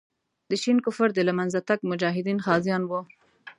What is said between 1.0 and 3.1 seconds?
د له منځه تګ مجاهدین غازیان وو.